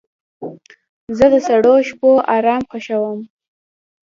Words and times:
زه 1.17 1.25
د 1.33 1.35
سړو 1.47 1.73
شپو 1.87 2.09
آرام 2.35 2.61
خوښوم. 2.69 3.19